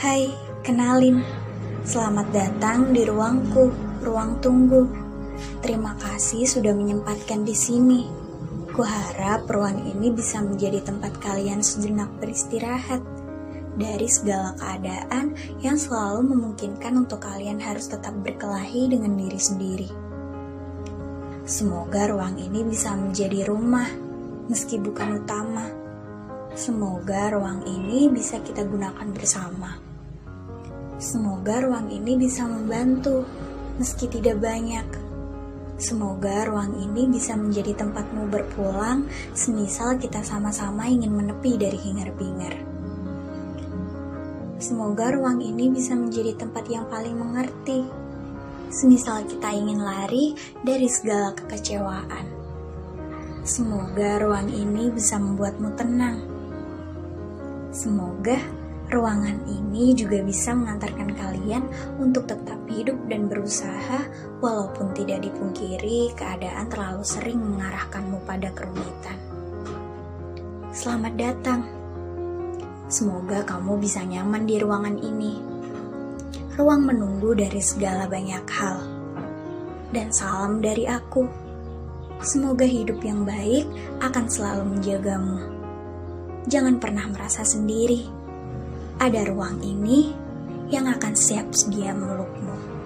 [0.00, 0.32] Hai,
[0.64, 1.20] kenalin.
[1.84, 3.68] Selamat datang di ruangku,
[4.00, 4.88] ruang tunggu.
[5.60, 8.08] Terima kasih sudah menyempatkan di sini.
[8.72, 13.04] Kuharap ruang ini bisa menjadi tempat kalian sejenak beristirahat
[13.76, 19.90] dari segala keadaan yang selalu memungkinkan untuk kalian harus tetap berkelahi dengan diri sendiri.
[21.44, 23.92] Semoga ruang ini bisa menjadi rumah,
[24.48, 25.68] meski bukan utama.
[26.56, 29.89] Semoga ruang ini bisa kita gunakan bersama.
[31.00, 33.24] Semoga ruang ini bisa membantu,
[33.80, 34.84] meski tidak banyak.
[35.80, 42.52] Semoga ruang ini bisa menjadi tempatmu berpulang, semisal kita sama-sama ingin menepi dari hingar-bingar.
[44.60, 47.88] Semoga ruang ini bisa menjadi tempat yang paling mengerti,
[48.68, 52.28] semisal kita ingin lari dari segala kekecewaan.
[53.40, 56.20] Semoga ruang ini bisa membuatmu tenang.
[57.72, 58.59] Semoga
[58.90, 61.64] ruangan ini juga bisa mengantarkan kalian
[62.02, 64.02] untuk tetap hidup dan berusaha,
[64.42, 69.18] walaupun tidak dipungkiri keadaan terlalu sering mengarahkanmu pada kerumitan.
[70.74, 71.62] Selamat datang.
[72.90, 75.38] Semoga kamu bisa nyaman di ruangan ini.
[76.58, 78.82] Ruang menunggu dari segala banyak hal.
[79.94, 81.26] Dan salam dari aku.
[82.20, 83.66] Semoga hidup yang baik
[84.02, 85.38] akan selalu menjagamu.
[86.50, 88.19] Jangan pernah merasa sendiri
[89.00, 90.12] ada ruang ini
[90.68, 92.79] yang akan siap sedia melukmu.